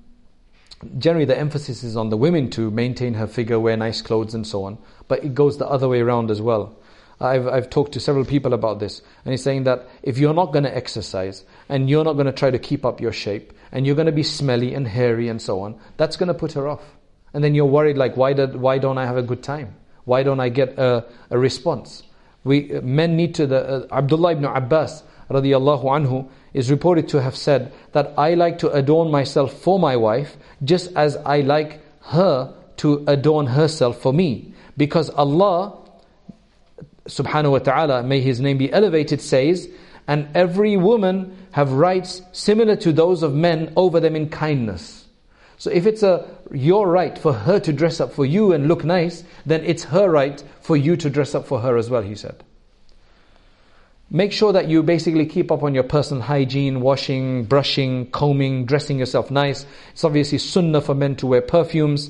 generally, 0.97 1.25
the 1.25 1.37
emphasis 1.37 1.83
is 1.83 1.95
on 1.95 2.09
the 2.09 2.17
women 2.17 2.49
to 2.49 2.71
maintain 2.71 3.13
her 3.13 3.27
figure, 3.27 3.59
wear 3.59 3.77
nice 3.77 4.01
clothes, 4.01 4.33
and 4.33 4.47
so 4.47 4.63
on. 4.63 4.79
But 5.07 5.23
it 5.23 5.35
goes 5.35 5.59
the 5.59 5.67
other 5.67 5.87
way 5.87 5.99
around 5.99 6.31
as 6.31 6.41
well. 6.41 6.79
I've, 7.21 7.47
I've 7.47 7.69
talked 7.69 7.91
to 7.91 7.99
several 7.99 8.25
people 8.25 8.55
about 8.55 8.79
this, 8.79 9.03
and 9.23 9.31
he's 9.31 9.43
saying 9.43 9.65
that 9.65 9.87
if 10.01 10.17
you're 10.17 10.33
not 10.33 10.51
going 10.51 10.63
to 10.63 10.75
exercise 10.75 11.45
and 11.67 11.91
you're 11.91 12.05
not 12.05 12.13
going 12.13 12.25
to 12.25 12.31
try 12.31 12.49
to 12.49 12.57
keep 12.57 12.85
up 12.85 12.99
your 12.99 13.11
shape, 13.11 13.53
and 13.71 13.85
you're 13.85 13.95
going 13.95 14.07
to 14.07 14.11
be 14.11 14.23
smelly 14.23 14.73
and 14.73 14.87
hairy 14.87 15.27
and 15.27 15.39
so 15.39 15.61
on, 15.61 15.79
that's 15.95 16.17
going 16.17 16.29
to 16.29 16.33
put 16.33 16.53
her 16.53 16.67
off. 16.67 16.81
And 17.33 17.43
then 17.43 17.53
you're 17.55 17.65
worried, 17.65 17.97
like, 17.97 18.17
why, 18.17 18.33
did, 18.33 18.55
why 18.55 18.77
don't 18.77 18.97
I 18.97 19.05
have 19.05 19.17
a 19.17 19.21
good 19.21 19.43
time? 19.43 19.75
Why 20.05 20.23
don't 20.23 20.39
I 20.39 20.49
get 20.49 20.77
a, 20.79 21.05
a 21.29 21.37
response? 21.37 22.03
We, 22.43 22.79
men 22.81 23.15
need 23.15 23.35
to, 23.35 23.47
the, 23.47 23.87
uh, 23.91 23.97
Abdullah 23.97 24.31
ibn 24.33 24.45
Abbas 24.45 25.03
radiallahu 25.29 25.83
anhu 25.83 26.27
is 26.53 26.71
reported 26.71 27.07
to 27.09 27.21
have 27.21 27.35
said 27.35 27.71
that 27.91 28.13
I 28.17 28.33
like 28.33 28.57
to 28.59 28.71
adorn 28.71 29.11
myself 29.11 29.53
for 29.53 29.77
my 29.77 29.95
wife 29.95 30.37
just 30.63 30.91
as 30.95 31.15
I 31.17 31.41
like 31.41 31.81
her 32.05 32.53
to 32.77 33.03
adorn 33.07 33.45
herself 33.47 34.01
for 34.01 34.11
me. 34.13 34.53
Because 34.77 35.09
Allah 35.11 35.77
subhanahu 37.05 37.51
wa 37.51 37.59
ta'ala, 37.59 38.03
may 38.03 38.21
His 38.21 38.39
name 38.39 38.57
be 38.57 38.71
elevated, 38.71 39.21
says, 39.21 39.69
and 40.07 40.27
every 40.33 40.77
woman 40.77 41.37
have 41.51 41.73
rights 41.73 42.21
similar 42.31 42.75
to 42.77 42.91
those 42.91 43.21
of 43.21 43.35
men 43.35 43.73
over 43.75 43.99
them 43.99 44.15
in 44.15 44.29
kindness. 44.29 44.98
So 45.59 45.69
if 45.69 45.85
it's 45.85 46.03
a 46.03 46.25
your 46.51 46.87
right 46.89 47.19
for 47.19 47.33
her 47.33 47.59
to 47.59 47.73
dress 47.73 47.99
up 47.99 48.13
for 48.13 48.25
you 48.25 48.53
and 48.53 48.69
look 48.69 48.85
nice, 48.85 49.25
then 49.45 49.63
it's 49.65 49.83
her 49.83 50.09
right 50.09 50.41
for 50.61 50.77
you 50.77 50.95
to 50.95 51.09
dress 51.09 51.35
up 51.35 51.45
for 51.45 51.59
her 51.59 51.77
as 51.77 51.89
well, 51.89 52.01
he 52.01 52.15
said. 52.15 52.43
Make 54.09 54.31
sure 54.31 54.53
that 54.53 54.69
you 54.69 54.81
basically 54.81 55.25
keep 55.25 55.51
up 55.51 55.61
on 55.61 55.75
your 55.75 55.83
personal 55.83 56.23
hygiene, 56.23 56.79
washing, 56.79 57.43
brushing, 57.43 58.09
combing, 58.09 58.65
dressing 58.65 58.97
yourself 58.99 59.29
nice. 59.29 59.65
It's 59.91 60.05
obviously 60.05 60.37
sunnah 60.37 60.79
for 60.81 60.95
men 60.95 61.17
to 61.17 61.27
wear 61.27 61.41
perfumes. 61.41 62.09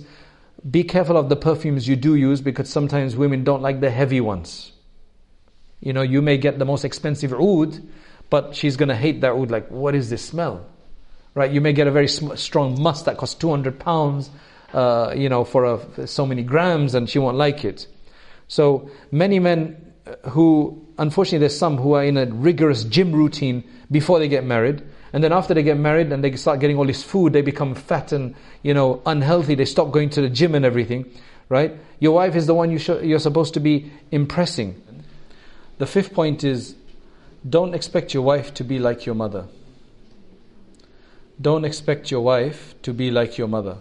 Be 0.70 0.84
careful 0.84 1.18
of 1.18 1.28
the 1.28 1.36
perfumes 1.36 1.88
you 1.88 1.96
do 1.96 2.14
use 2.16 2.42
because 2.42 2.70
sometimes 2.70 3.16
women 3.16 3.44
don't 3.44 3.64
like 3.64 3.82
the 3.82 3.90
heavy 3.90 4.22
ones. 4.22 4.72
You 5.82 5.94
know, 5.94 6.04
you 6.04 6.22
may 6.22 6.38
get 6.38 6.60
the 6.60 6.66
most 6.66 6.86
expensive 6.86 7.34
oud, 7.34 7.82
but 8.30 8.56
she's 8.56 8.78
going 8.78 8.90
to 8.90 8.96
hate 8.96 9.22
that 9.22 9.32
oud. 9.32 9.50
Like, 9.50 9.70
what 9.70 9.96
is 9.96 10.12
this 10.12 10.24
smell? 10.24 10.68
Right? 11.36 11.52
You 11.52 11.62
may 11.62 11.74
get 11.74 11.88
a 11.88 11.92
very 11.92 12.08
strong 12.08 12.82
musk 12.82 13.06
that 13.06 13.18
costs 13.18 13.36
200 13.36 13.80
pounds, 13.80 14.30
uh, 14.74 15.14
you 15.16 15.30
know, 15.30 15.44
for 15.44 15.66
a, 15.66 16.08
so 16.08 16.26
many 16.26 16.44
grams, 16.44 16.96
and 16.96 17.10
she 17.10 17.20
won't 17.20 17.38
like 17.38 17.66
it. 17.66 17.88
So 18.48 18.90
many 19.12 19.40
men 19.40 19.94
uh, 20.06 20.30
who, 20.30 20.86
unfortunately, 20.98 21.40
there's 21.40 21.58
some 21.58 21.78
who 21.78 21.94
are 21.94 22.04
in 22.04 22.18
a 22.18 22.26
rigorous 22.26 22.84
gym 22.84 23.14
routine 23.14 23.64
before 23.92 24.20
they 24.20 24.28
get 24.28 24.44
married, 24.44 24.84
and 25.14 25.24
then 25.24 25.34
after 25.34 25.54
they 25.54 25.64
get 25.64 25.78
married 25.78 26.12
and 26.12 26.24
they 26.24 26.36
start 26.36 26.60
getting 26.60 26.78
all 26.78 26.86
this 26.86 27.04
food, 27.04 27.34
they 27.34 27.42
become 27.42 27.74
fat 27.74 28.12
and 28.12 28.36
you 28.62 28.74
know 28.74 29.02
unhealthy. 29.06 29.56
They 29.56 29.66
stop 29.66 29.92
going 29.92 30.10
to 30.12 30.22
the 30.22 30.30
gym 30.30 30.56
and 30.56 30.66
everything, 30.66 31.10
right? 31.48 31.74
Your 32.00 32.14
wife 32.14 32.36
is 32.36 32.48
the 32.48 32.54
one 32.54 32.72
you 32.72 32.80
you're 33.02 33.20
supposed 33.20 33.54
to 33.56 33.60
be 33.60 33.92
impressing. 34.12 34.82
The 35.80 35.88
fifth 35.88 36.14
point 36.14 36.44
is, 36.44 36.76
don't 37.48 37.74
expect 37.74 38.14
your 38.14 38.24
wife 38.24 38.54
to 38.56 38.64
be 38.64 38.80
like 38.80 39.06
your 39.06 39.16
mother. 39.16 39.48
Don't 41.42 41.66
expect 41.66 42.12
your 42.12 42.22
wife 42.22 42.76
to 42.84 42.94
be 42.94 43.12
like 43.12 43.38
your 43.38 43.48
mother. 43.48 43.78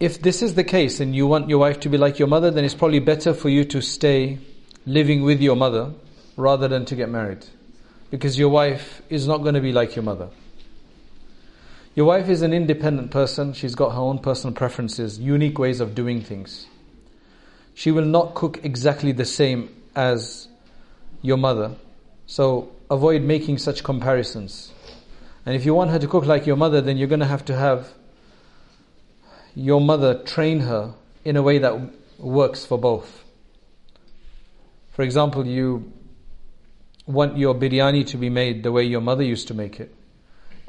If 0.00 0.22
this 0.22 0.42
is 0.42 0.54
the 0.54 0.64
case 0.64 1.00
and 1.00 1.14
you 1.14 1.26
want 1.26 1.48
your 1.48 1.58
wife 1.58 1.80
to 1.80 1.88
be 1.88 1.98
like 1.98 2.18
your 2.18 2.28
mother, 2.28 2.50
then 2.50 2.64
it's 2.64 2.74
probably 2.74 3.00
better 3.00 3.34
for 3.34 3.48
you 3.48 3.64
to 3.64 3.80
stay 3.80 4.38
living 4.86 5.22
with 5.22 5.40
your 5.40 5.56
mother 5.56 5.92
rather 6.36 6.68
than 6.68 6.84
to 6.86 6.94
get 6.94 7.10
married. 7.10 7.44
Because 8.10 8.38
your 8.38 8.48
wife 8.48 9.02
is 9.10 9.26
not 9.26 9.38
going 9.38 9.54
to 9.54 9.60
be 9.60 9.72
like 9.72 9.96
your 9.96 10.04
mother. 10.04 10.30
Your 11.94 12.06
wife 12.06 12.28
is 12.28 12.42
an 12.42 12.52
independent 12.52 13.10
person. 13.10 13.52
She's 13.52 13.74
got 13.74 13.90
her 13.90 14.00
own 14.00 14.20
personal 14.20 14.54
preferences, 14.54 15.18
unique 15.18 15.58
ways 15.58 15.80
of 15.80 15.96
doing 15.96 16.22
things. 16.22 16.66
She 17.74 17.90
will 17.90 18.04
not 18.04 18.34
cook 18.34 18.60
exactly 18.62 19.12
the 19.12 19.24
same 19.24 19.74
as 19.96 20.48
your 21.22 21.36
mother. 21.36 21.74
So 22.26 22.70
avoid 22.88 23.22
making 23.22 23.58
such 23.58 23.82
comparisons. 23.82 24.72
And 25.48 25.56
if 25.56 25.64
you 25.64 25.72
want 25.72 25.90
her 25.92 25.98
to 25.98 26.06
cook 26.06 26.26
like 26.26 26.44
your 26.44 26.56
mother, 26.56 26.82
then 26.82 26.98
you're 26.98 27.08
going 27.08 27.20
to 27.20 27.26
have 27.26 27.46
to 27.46 27.56
have 27.56 27.88
your 29.54 29.80
mother 29.80 30.22
train 30.22 30.60
her 30.60 30.92
in 31.24 31.36
a 31.36 31.42
way 31.42 31.56
that 31.56 31.80
works 32.18 32.66
for 32.66 32.76
both. 32.76 33.24
For 34.90 35.00
example, 35.00 35.46
you 35.46 35.90
want 37.06 37.38
your 37.38 37.54
biryani 37.54 38.06
to 38.08 38.18
be 38.18 38.28
made 38.28 38.62
the 38.62 38.72
way 38.72 38.82
your 38.82 39.00
mother 39.00 39.22
used 39.22 39.48
to 39.48 39.54
make 39.54 39.80
it 39.80 39.94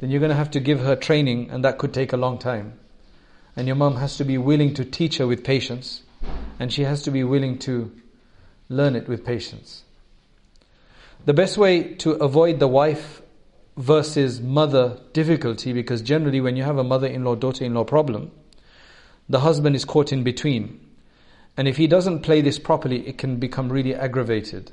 then 0.00 0.10
you're 0.10 0.20
going 0.20 0.30
to 0.30 0.36
have 0.36 0.50
to 0.50 0.60
give 0.60 0.80
her 0.80 0.96
training, 0.96 1.50
and 1.50 1.62
that 1.62 1.76
could 1.76 1.92
take 1.92 2.14
a 2.14 2.16
long 2.16 2.38
time. 2.38 2.72
And 3.54 3.66
your 3.66 3.76
mom 3.76 3.96
has 3.96 4.16
to 4.16 4.24
be 4.24 4.38
willing 4.38 4.72
to 4.74 4.84
teach 4.84 5.18
her 5.18 5.26
with 5.26 5.44
patience, 5.44 6.02
and 6.58 6.72
she 6.72 6.84
has 6.84 7.02
to 7.02 7.10
be 7.10 7.22
willing 7.22 7.58
to 7.60 7.92
learn 8.70 8.96
it 8.96 9.08
with 9.08 9.26
patience. 9.26 9.82
The 11.26 11.34
best 11.34 11.58
way 11.58 11.82
to 11.96 12.12
avoid 12.12 12.60
the 12.60 12.66
wife 12.66 13.19
versus 13.80 14.42
mother 14.42 14.98
difficulty, 15.14 15.72
because 15.72 16.02
generally 16.02 16.40
when 16.40 16.54
you 16.54 16.62
have 16.62 16.76
a 16.76 16.84
mother 16.84 17.06
in 17.06 17.24
law, 17.24 17.34
daughter 17.34 17.64
in 17.64 17.72
law 17.72 17.84
problem, 17.84 18.30
the 19.28 19.40
husband 19.40 19.74
is 19.74 19.86
caught 19.86 20.12
in 20.12 20.22
between. 20.22 20.78
And 21.56 21.66
if 21.66 21.78
he 21.78 21.86
doesn't 21.86 22.20
play 22.20 22.42
this 22.42 22.58
properly, 22.58 23.06
it 23.08 23.16
can 23.16 23.36
become 23.36 23.72
really 23.72 23.94
aggravated. 23.94 24.70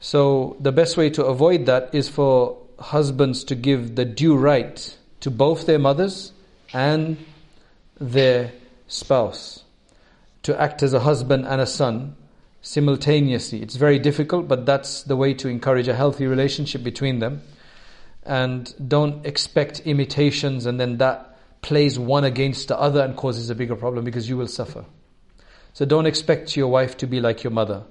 So 0.00 0.56
the 0.58 0.72
best 0.72 0.96
way 0.96 1.08
to 1.10 1.24
avoid 1.24 1.66
that 1.66 1.90
is 1.92 2.08
for 2.08 2.58
husbands 2.80 3.44
to 3.44 3.54
give 3.54 3.94
the 3.94 4.04
due 4.04 4.36
right 4.36 4.96
to 5.20 5.30
both 5.30 5.66
their 5.66 5.78
mothers 5.78 6.32
and 6.72 7.16
their 8.00 8.52
spouse, 8.88 9.62
to 10.42 10.60
act 10.60 10.82
as 10.82 10.92
a 10.92 11.00
husband 11.00 11.46
and 11.46 11.60
a 11.60 11.66
son 11.66 12.16
simultaneously. 12.60 13.62
It's 13.62 13.76
very 13.76 13.98
difficult, 14.00 14.48
but 14.48 14.66
that's 14.66 15.04
the 15.04 15.16
way 15.16 15.34
to 15.34 15.48
encourage 15.48 15.86
a 15.86 15.94
healthy 15.94 16.26
relationship 16.26 16.82
between 16.82 17.20
them. 17.20 17.42
And 18.28 18.72
don't 18.88 19.26
expect 19.26 19.80
imitations 19.80 20.66
and 20.66 20.78
then 20.78 20.98
that 20.98 21.38
plays 21.62 21.98
one 21.98 22.24
against 22.24 22.68
the 22.68 22.78
other 22.78 23.00
and 23.00 23.16
causes 23.16 23.50
a 23.50 23.54
bigger 23.54 23.74
problem 23.74 24.04
because 24.04 24.28
you 24.28 24.36
will 24.36 24.46
suffer. 24.46 24.84
So 25.72 25.84
don't 25.84 26.06
expect 26.06 26.56
your 26.56 26.68
wife 26.68 26.96
to 26.98 27.06
be 27.06 27.20
like 27.20 27.42
your 27.42 27.50
mother. 27.50 27.84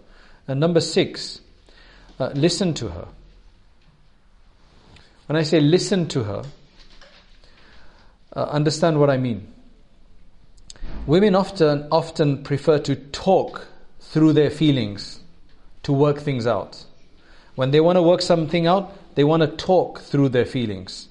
And 0.47 0.59
number 0.59 0.79
six, 0.79 1.41
uh, 2.19 2.29
listen 2.33 2.73
to 2.75 2.89
her. 2.89 3.07
When 5.25 5.35
I 5.35 5.43
say 5.43 5.59
listen 5.59 6.07
to 6.09 6.23
her, 6.23 6.43
uh, 8.35 8.43
understand 8.43 8.99
what 8.99 9.09
I 9.09 9.17
mean. 9.17 9.47
Women 11.05 11.35
often 11.35 11.87
often 11.91 12.43
prefer 12.43 12.79
to 12.79 12.95
talk 12.95 13.67
through 13.99 14.33
their 14.33 14.49
feelings 14.49 15.19
to 15.83 15.91
work 15.91 16.19
things 16.19 16.45
out. 16.45 16.83
When 17.55 17.71
they 17.71 17.79
want 17.79 17.97
to 17.97 18.01
work 18.01 18.21
something 18.21 18.67
out, 18.67 18.93
they 19.17 19.25
want 19.25 19.41
to 19.41 19.65
talk 19.65 19.99
through 19.99 20.29
their 20.29 20.45
feelings. 20.45 21.09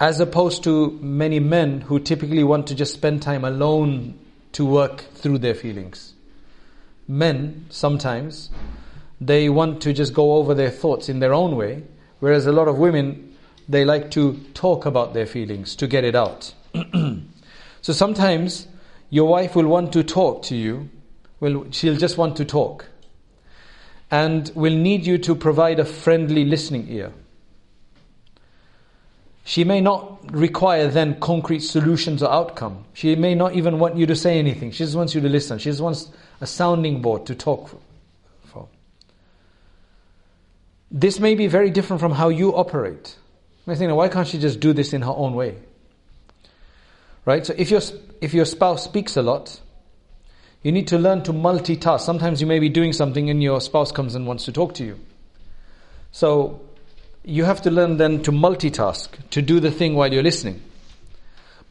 As 0.00 0.18
opposed 0.18 0.64
to 0.64 0.90
many 1.00 1.38
men 1.38 1.82
who 1.82 2.00
typically 2.00 2.42
want 2.42 2.66
to 2.68 2.74
just 2.74 2.94
spend 2.94 3.20
time 3.22 3.44
alone 3.44 4.18
to 4.52 4.64
work 4.64 5.04
through 5.14 5.38
their 5.38 5.54
feelings. 5.54 6.14
Men, 7.06 7.66
sometimes, 7.68 8.50
they 9.20 9.48
want 9.48 9.82
to 9.82 9.92
just 9.92 10.14
go 10.14 10.36
over 10.36 10.54
their 10.54 10.70
thoughts 10.70 11.08
in 11.08 11.20
their 11.20 11.34
own 11.34 11.56
way 11.56 11.82
Whereas 12.22 12.46
a 12.46 12.52
lot 12.52 12.68
of 12.68 12.78
women, 12.78 13.34
they 13.68 13.84
like 13.84 14.12
to 14.12 14.38
talk 14.54 14.86
about 14.86 15.12
their 15.12 15.26
feelings 15.26 15.74
to 15.74 15.88
get 15.88 16.04
it 16.04 16.14
out. 16.14 16.54
so 17.82 17.92
sometimes 17.92 18.68
your 19.10 19.28
wife 19.28 19.56
will 19.56 19.66
want 19.66 19.92
to 19.94 20.04
talk 20.04 20.44
to 20.44 20.54
you. 20.54 20.88
Well, 21.40 21.66
she'll 21.72 21.96
just 21.96 22.16
want 22.16 22.36
to 22.36 22.44
talk. 22.44 22.86
And 24.12 24.52
will 24.54 24.76
need 24.76 25.04
you 25.04 25.18
to 25.18 25.34
provide 25.34 25.80
a 25.80 25.84
friendly 25.84 26.44
listening 26.44 26.86
ear. 26.88 27.12
She 29.44 29.64
may 29.64 29.80
not 29.80 30.32
require 30.32 30.86
then 30.86 31.18
concrete 31.18 31.60
solutions 31.60 32.22
or 32.22 32.30
outcome. 32.30 32.84
She 32.92 33.16
may 33.16 33.34
not 33.34 33.54
even 33.54 33.80
want 33.80 33.96
you 33.96 34.06
to 34.06 34.14
say 34.14 34.38
anything. 34.38 34.70
She 34.70 34.84
just 34.84 34.94
wants 34.94 35.14
you 35.14 35.20
to 35.20 35.28
listen. 35.28 35.58
She 35.58 35.70
just 35.70 35.80
wants 35.80 36.10
a 36.40 36.46
sounding 36.46 37.02
board 37.02 37.26
to 37.26 37.34
talk 37.34 37.68
for. 37.68 37.78
this 40.92 41.18
may 41.18 41.34
be 41.34 41.46
very 41.46 41.70
different 41.70 42.00
from 42.00 42.12
how 42.12 42.28
you 42.28 42.54
operate. 42.54 43.16
I 43.66 43.74
think, 43.74 43.92
why 43.92 44.08
can't 44.08 44.28
she 44.28 44.38
just 44.38 44.60
do 44.60 44.72
this 44.72 44.92
in 44.92 45.02
her 45.02 45.10
own 45.10 45.34
way? 45.34 45.56
Right? 47.24 47.46
So 47.46 47.54
if 47.56 47.70
your 47.70 47.80
if 48.20 48.34
your 48.34 48.44
spouse 48.44 48.84
speaks 48.84 49.16
a 49.16 49.22
lot, 49.22 49.60
you 50.62 50.72
need 50.72 50.86
to 50.88 50.98
learn 50.98 51.22
to 51.24 51.32
multitask. 51.32 52.00
Sometimes 52.00 52.40
you 52.40 52.46
may 52.46 52.58
be 52.58 52.68
doing 52.68 52.92
something 52.92 53.30
and 53.30 53.42
your 53.42 53.60
spouse 53.60 53.90
comes 53.92 54.14
and 54.14 54.26
wants 54.26 54.44
to 54.44 54.52
talk 54.52 54.74
to 54.74 54.84
you. 54.84 54.98
So 56.12 56.60
you 57.24 57.44
have 57.44 57.62
to 57.62 57.70
learn 57.70 57.96
then 57.96 58.22
to 58.22 58.30
multitask, 58.30 59.08
to 59.30 59.42
do 59.42 59.60
the 59.60 59.70
thing 59.70 59.94
while 59.94 60.12
you're 60.12 60.22
listening. 60.22 60.62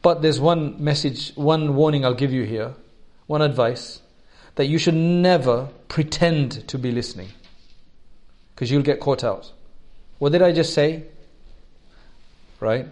But 0.02 0.20
there's 0.20 0.40
one 0.40 0.82
message, 0.82 1.32
one 1.36 1.74
warning 1.76 2.04
I'll 2.04 2.14
give 2.14 2.32
you 2.32 2.42
here, 2.42 2.74
one 3.26 3.40
advice, 3.40 4.00
that 4.56 4.66
you 4.66 4.78
should 4.78 4.94
never 4.94 5.68
pretend 5.88 6.66
to 6.68 6.78
be 6.78 6.90
listening 6.90 7.28
because 8.54 8.70
you'll 8.70 8.82
get 8.82 9.00
caught 9.00 9.24
out. 9.24 9.50
What 10.18 10.32
did 10.32 10.42
I 10.42 10.52
just 10.52 10.74
say? 10.74 11.04
Right? 12.60 12.86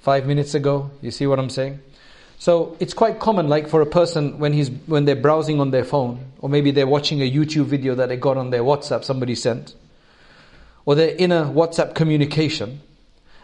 Five 0.00 0.26
minutes 0.26 0.54
ago. 0.54 0.90
You 1.00 1.10
see 1.10 1.26
what 1.26 1.38
I'm 1.38 1.50
saying? 1.50 1.80
So 2.38 2.76
it's 2.80 2.94
quite 2.94 3.20
common, 3.20 3.48
like 3.48 3.68
for 3.68 3.80
a 3.80 3.86
person 3.86 4.38
when 4.38 4.52
he's 4.52 4.70
when 4.86 5.04
they're 5.04 5.16
browsing 5.16 5.60
on 5.60 5.70
their 5.70 5.84
phone, 5.84 6.32
or 6.40 6.48
maybe 6.48 6.70
they're 6.70 6.86
watching 6.86 7.22
a 7.22 7.30
YouTube 7.30 7.66
video 7.66 7.94
that 7.94 8.08
they 8.08 8.16
got 8.16 8.36
on 8.36 8.50
their 8.50 8.62
WhatsApp 8.62 9.04
somebody 9.04 9.34
sent, 9.34 9.74
or 10.84 10.94
they're 10.94 11.14
in 11.14 11.32
a 11.32 11.44
WhatsApp 11.44 11.94
communication, 11.94 12.80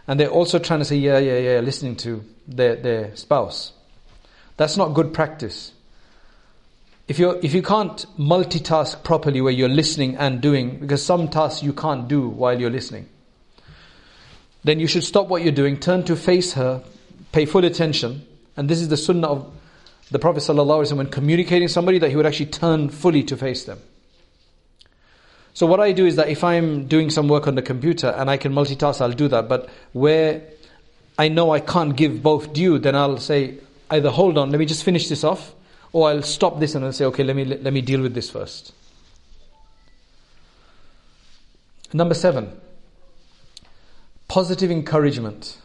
and 0.06 0.20
they're 0.20 0.30
also 0.30 0.58
trying 0.58 0.80
to 0.80 0.84
say, 0.84 0.96
yeah, 0.96 1.18
yeah, 1.18 1.38
yeah, 1.38 1.60
listening 1.60 1.96
to 1.96 2.24
their, 2.46 2.76
their 2.76 3.16
spouse. 3.16 3.72
That's 4.56 4.76
not 4.76 4.94
good 4.94 5.14
practice 5.14 5.72
if 7.10 7.18
you 7.18 7.30
if 7.42 7.52
you 7.54 7.60
can't 7.60 8.06
multitask 8.16 9.02
properly 9.02 9.40
where 9.40 9.52
you're 9.52 9.68
listening 9.68 10.16
and 10.16 10.40
doing 10.40 10.78
because 10.78 11.04
some 11.04 11.26
tasks 11.26 11.60
you 11.60 11.72
can't 11.72 12.06
do 12.06 12.28
while 12.28 12.58
you're 12.60 12.70
listening 12.70 13.08
then 14.62 14.78
you 14.78 14.86
should 14.86 15.02
stop 15.02 15.26
what 15.26 15.42
you're 15.42 15.58
doing 15.60 15.76
turn 15.76 16.04
to 16.04 16.14
face 16.14 16.52
her 16.52 16.84
pay 17.32 17.46
full 17.46 17.64
attention 17.64 18.24
and 18.56 18.68
this 18.68 18.80
is 18.80 18.88
the 18.88 18.96
sunnah 18.96 19.28
of 19.28 19.52
the 20.10 20.18
prophet 20.18 20.40
sallallahu 20.40 20.96
when 20.96 21.06
communicating 21.06 21.68
somebody 21.68 21.98
that 21.98 22.10
he 22.10 22.16
would 22.16 22.26
actually 22.26 22.46
turn 22.46 22.88
fully 22.88 23.22
to 23.22 23.36
face 23.36 23.64
them 23.64 23.78
so 25.52 25.66
what 25.66 25.80
I 25.80 25.92
do 25.92 26.06
is 26.06 26.16
that 26.16 26.28
if 26.28 26.44
I'm 26.44 26.86
doing 26.86 27.10
some 27.10 27.28
work 27.28 27.46
on 27.46 27.54
the 27.54 27.62
computer 27.62 28.08
and 28.08 28.30
I 28.30 28.36
can 28.36 28.52
multitask 28.52 29.00
I'll 29.00 29.12
do 29.12 29.28
that 29.28 29.48
but 29.48 29.68
where 29.92 30.42
I 31.18 31.28
know 31.28 31.52
I 31.52 31.60
can't 31.60 31.96
give 31.96 32.22
both 32.22 32.52
due 32.52 32.78
then 32.78 32.94
I'll 32.94 33.18
say 33.18 33.58
either 33.90 34.10
hold 34.10 34.38
on 34.38 34.50
let 34.50 34.58
me 34.58 34.66
just 34.66 34.84
finish 34.84 35.08
this 35.08 35.24
off 35.24 35.54
or 35.92 36.08
I'll 36.08 36.22
stop 36.22 36.60
this 36.60 36.74
and 36.74 36.84
I'll 36.84 36.92
say, 36.92 37.04
okay, 37.06 37.24
let 37.24 37.34
me, 37.34 37.44
let 37.44 37.72
me 37.72 37.80
deal 37.80 38.00
with 38.00 38.14
this 38.14 38.30
first. 38.30 38.72
Number 41.92 42.14
seven, 42.14 42.52
positive 44.28 44.70
encouragement. 44.70 45.58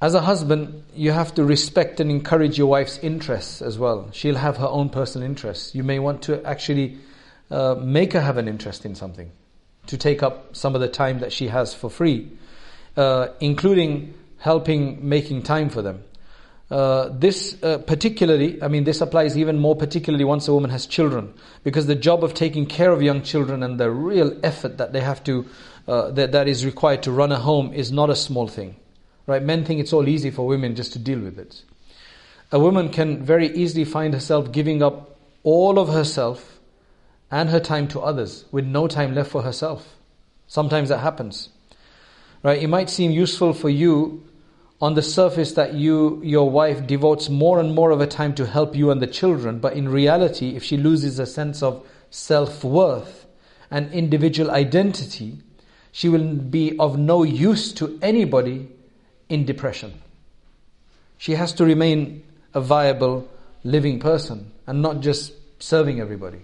As 0.00 0.14
a 0.14 0.20
husband, 0.20 0.84
you 0.94 1.10
have 1.10 1.34
to 1.34 1.44
respect 1.44 1.98
and 1.98 2.08
encourage 2.08 2.56
your 2.56 2.68
wife's 2.68 2.98
interests 2.98 3.60
as 3.60 3.78
well. 3.78 4.10
She'll 4.12 4.36
have 4.36 4.58
her 4.58 4.68
own 4.68 4.90
personal 4.90 5.26
interests. 5.26 5.74
You 5.74 5.82
may 5.82 5.98
want 5.98 6.22
to 6.22 6.40
actually 6.46 6.98
uh, 7.50 7.74
make 7.74 8.12
her 8.12 8.20
have 8.20 8.36
an 8.36 8.46
interest 8.46 8.84
in 8.84 8.94
something, 8.94 9.32
to 9.88 9.96
take 9.96 10.22
up 10.22 10.54
some 10.54 10.76
of 10.76 10.80
the 10.80 10.88
time 10.88 11.18
that 11.18 11.32
she 11.32 11.48
has 11.48 11.74
for 11.74 11.90
free, 11.90 12.30
uh, 12.96 13.28
including 13.40 14.14
helping 14.38 15.08
making 15.08 15.42
time 15.42 15.68
for 15.68 15.82
them. 15.82 16.04
Uh, 16.70 17.08
this 17.10 17.60
uh, 17.64 17.78
particularly, 17.78 18.62
I 18.62 18.68
mean, 18.68 18.84
this 18.84 19.00
applies 19.00 19.36
even 19.36 19.58
more 19.58 19.74
particularly 19.74 20.24
once 20.24 20.46
a 20.46 20.54
woman 20.54 20.70
has 20.70 20.86
children, 20.86 21.34
because 21.64 21.86
the 21.88 21.96
job 21.96 22.22
of 22.22 22.34
taking 22.34 22.66
care 22.66 22.92
of 22.92 23.02
young 23.02 23.22
children 23.22 23.64
and 23.64 23.80
the 23.80 23.90
real 23.90 24.38
effort 24.44 24.78
that 24.78 24.92
they 24.92 25.00
have 25.00 25.24
to, 25.24 25.46
uh, 25.88 26.12
that, 26.12 26.30
that 26.32 26.46
is 26.46 26.64
required 26.64 27.02
to 27.02 27.10
run 27.10 27.32
a 27.32 27.36
home 27.38 27.72
is 27.72 27.90
not 27.90 28.10
a 28.10 28.16
small 28.16 28.46
thing. 28.46 28.76
Right? 29.28 29.42
Men 29.42 29.62
think 29.62 29.78
it's 29.78 29.92
all 29.92 30.08
easy 30.08 30.30
for 30.30 30.46
women 30.46 30.74
just 30.74 30.94
to 30.94 30.98
deal 30.98 31.20
with 31.20 31.38
it. 31.38 31.62
A 32.50 32.58
woman 32.58 32.88
can 32.88 33.22
very 33.22 33.48
easily 33.54 33.84
find 33.84 34.14
herself 34.14 34.50
giving 34.52 34.82
up 34.82 35.20
all 35.42 35.78
of 35.78 35.90
herself 35.90 36.58
and 37.30 37.50
her 37.50 37.60
time 37.60 37.88
to 37.88 38.00
others 38.00 38.46
with 38.50 38.64
no 38.64 38.88
time 38.88 39.14
left 39.14 39.30
for 39.30 39.42
herself. 39.42 39.96
Sometimes 40.46 40.88
that 40.88 41.00
happens. 41.00 41.50
Right? 42.42 42.62
It 42.62 42.68
might 42.68 42.88
seem 42.88 43.10
useful 43.10 43.52
for 43.52 43.68
you 43.68 44.24
on 44.80 44.94
the 44.94 45.02
surface 45.02 45.52
that 45.52 45.74
you, 45.74 46.22
your 46.24 46.48
wife 46.48 46.86
devotes 46.86 47.28
more 47.28 47.60
and 47.60 47.74
more 47.74 47.90
of 47.90 48.00
her 48.00 48.06
time 48.06 48.34
to 48.36 48.46
help 48.46 48.74
you 48.74 48.90
and 48.90 49.02
the 49.02 49.06
children, 49.06 49.58
but 49.58 49.74
in 49.74 49.90
reality, 49.90 50.56
if 50.56 50.64
she 50.64 50.78
loses 50.78 51.18
a 51.18 51.26
sense 51.26 51.62
of 51.62 51.86
self 52.08 52.64
worth 52.64 53.26
and 53.70 53.92
individual 53.92 54.50
identity, 54.50 55.36
she 55.92 56.08
will 56.08 56.34
be 56.34 56.78
of 56.78 56.96
no 56.96 57.24
use 57.24 57.74
to 57.74 57.98
anybody 58.00 58.68
in 59.28 59.44
depression. 59.44 60.00
She 61.18 61.32
has 61.32 61.52
to 61.54 61.64
remain 61.64 62.22
a 62.54 62.60
viable, 62.60 63.28
living 63.64 63.98
person 63.98 64.52
and 64.66 64.82
not 64.82 65.00
just 65.00 65.32
serving 65.58 66.00
everybody. 66.00 66.40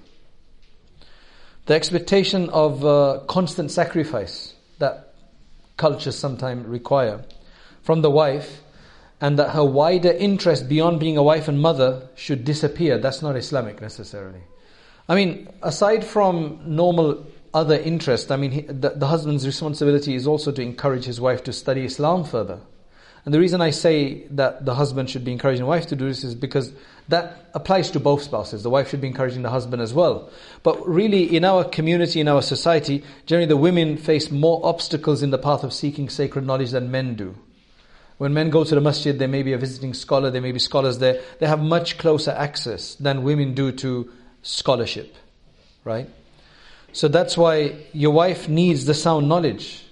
The 1.66 1.74
expectation 1.74 2.50
of 2.50 2.84
uh, 2.84 3.20
constant 3.26 3.70
sacrifice 3.70 4.54
that 4.78 5.14
cultures 5.76 6.16
sometimes 6.16 6.66
require 6.66 7.24
from 7.82 8.02
the 8.02 8.10
wife 8.10 8.62
and 9.20 9.38
that 9.38 9.50
her 9.50 9.64
wider 9.64 10.10
interest 10.10 10.68
beyond 10.68 11.00
being 11.00 11.16
a 11.16 11.22
wife 11.22 11.48
and 11.48 11.60
mother 11.60 12.08
should 12.14 12.44
disappear, 12.44 12.98
that's 12.98 13.22
not 13.22 13.36
Islamic 13.36 13.80
necessarily. 13.80 14.42
I 15.08 15.14
mean, 15.14 15.48
aside 15.62 16.04
from 16.04 16.60
normal 16.66 17.26
other 17.52 17.76
interest, 17.76 18.32
I 18.32 18.36
mean, 18.36 18.50
he, 18.50 18.60
the, 18.62 18.90
the 18.90 19.06
husband's 19.06 19.46
responsibility 19.46 20.14
is 20.14 20.26
also 20.26 20.50
to 20.52 20.60
encourage 20.60 21.04
his 21.04 21.20
wife 21.20 21.44
to 21.44 21.52
study 21.52 21.84
Islam 21.84 22.24
further. 22.24 22.60
And 23.24 23.32
the 23.32 23.40
reason 23.40 23.62
I 23.62 23.70
say 23.70 24.26
that 24.32 24.66
the 24.66 24.74
husband 24.74 25.08
should 25.08 25.24
be 25.24 25.32
encouraging 25.32 25.62
the 25.62 25.68
wife 25.68 25.86
to 25.86 25.96
do 25.96 26.08
this 26.08 26.24
is 26.24 26.34
because 26.34 26.72
that 27.08 27.48
applies 27.54 27.90
to 27.92 28.00
both 28.00 28.22
spouses. 28.22 28.62
The 28.62 28.70
wife 28.70 28.90
should 28.90 29.00
be 29.00 29.08
encouraging 29.08 29.42
the 29.42 29.50
husband 29.50 29.80
as 29.80 29.94
well. 29.94 30.30
But 30.62 30.86
really, 30.86 31.34
in 31.34 31.44
our 31.44 31.64
community, 31.64 32.20
in 32.20 32.28
our 32.28 32.42
society, 32.42 33.02
generally 33.24 33.48
the 33.48 33.56
women 33.56 33.96
face 33.96 34.30
more 34.30 34.60
obstacles 34.64 35.22
in 35.22 35.30
the 35.30 35.38
path 35.38 35.64
of 35.64 35.72
seeking 35.72 36.10
sacred 36.10 36.46
knowledge 36.46 36.72
than 36.72 36.90
men 36.90 37.14
do. 37.14 37.34
When 38.18 38.34
men 38.34 38.50
go 38.50 38.62
to 38.62 38.74
the 38.74 38.80
masjid, 38.80 39.18
they 39.18 39.26
may 39.26 39.42
be 39.42 39.54
a 39.54 39.58
visiting 39.58 39.94
scholar, 39.94 40.30
there 40.30 40.42
may 40.42 40.52
be 40.52 40.58
scholars 40.58 40.98
there. 40.98 41.20
They 41.40 41.46
have 41.46 41.60
much 41.60 41.98
closer 41.98 42.30
access 42.30 42.94
than 42.94 43.22
women 43.22 43.54
do 43.54 43.72
to 43.72 44.10
scholarship, 44.42 45.16
right? 45.82 46.08
So 46.92 47.08
that's 47.08 47.36
why 47.36 47.86
your 47.92 48.12
wife 48.12 48.48
needs 48.48 48.84
the 48.84 48.94
sound 48.94 49.28
knowledge, 49.28 49.84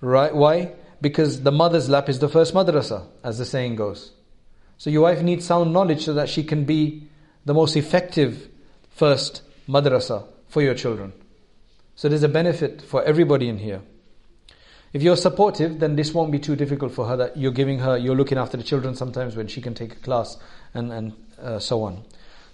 right? 0.00 0.34
Why? 0.34 0.72
Because 1.00 1.42
the 1.42 1.52
mother's 1.52 1.88
lap 1.88 2.08
is 2.08 2.18
the 2.18 2.28
first 2.28 2.54
madrasa, 2.54 3.06
as 3.22 3.38
the 3.38 3.44
saying 3.44 3.76
goes. 3.76 4.12
So 4.78 4.90
your 4.90 5.02
wife 5.02 5.22
needs 5.22 5.44
sound 5.44 5.72
knowledge 5.72 6.04
so 6.04 6.14
that 6.14 6.28
she 6.28 6.44
can 6.44 6.64
be 6.64 7.08
the 7.44 7.54
most 7.54 7.76
effective 7.76 8.48
first 8.90 9.42
madrasa 9.68 10.26
for 10.48 10.62
your 10.62 10.74
children. 10.74 11.12
So 11.96 12.08
there's 12.08 12.22
a 12.22 12.28
benefit 12.28 12.82
for 12.82 13.02
everybody 13.04 13.48
in 13.48 13.58
here. 13.58 13.82
If 14.92 15.02
you're 15.02 15.16
supportive, 15.16 15.80
then 15.80 15.96
this 15.96 16.14
won't 16.14 16.30
be 16.30 16.38
too 16.38 16.54
difficult 16.54 16.92
for 16.92 17.06
her 17.06 17.16
that 17.16 17.36
you're 17.36 17.52
giving 17.52 17.80
her, 17.80 17.98
you're 17.98 18.14
looking 18.14 18.38
after 18.38 18.56
the 18.56 18.62
children 18.62 18.94
sometimes 18.94 19.34
when 19.34 19.48
she 19.48 19.60
can 19.60 19.74
take 19.74 19.92
a 19.92 19.96
class 19.96 20.36
and, 20.72 20.92
and 20.92 21.12
uh, 21.40 21.58
so 21.58 21.82
on. 21.82 22.04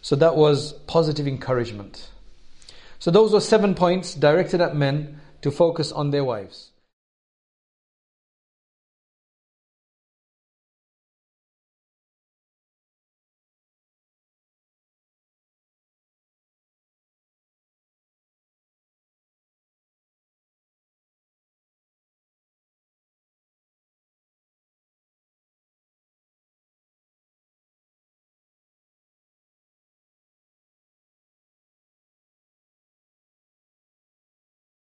So 0.01 0.17
that 0.17 0.37
was 0.37 0.73
positive 0.87 1.27
encouragement. 1.27 2.09
So 2.99 3.11
those 3.11 3.33
were 3.33 3.41
seven 3.41 3.75
points 3.75 4.15
directed 4.15 4.61
at 4.61 4.75
men 4.75 5.21
to 5.43 5.51
focus 5.51 5.93
on 5.93 6.11
their 6.11 6.25
wives. 6.25 6.71